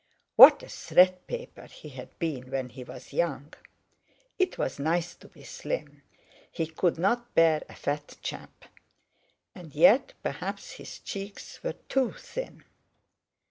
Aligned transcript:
What 0.35 0.63
a 0.63 0.65
"threadpaper" 0.65 1.69
he 1.69 1.89
had 1.89 2.17
been 2.17 2.49
when 2.49 2.69
he 2.69 2.83
was 2.83 3.13
young! 3.13 3.53
It 4.39 4.57
was 4.57 4.79
nice 4.79 5.13
to 5.13 5.27
be 5.27 5.43
slim—he 5.43 6.65
could 6.65 6.97
not 6.97 7.35
bear 7.35 7.61
a 7.69 7.75
fat 7.75 8.17
chap; 8.23 8.65
and 9.53 9.75
yet 9.75 10.13
perhaps 10.23 10.71
his 10.71 10.97
cheeks 10.97 11.61
were 11.61 11.75
too 11.87 12.13
thin! 12.13 12.63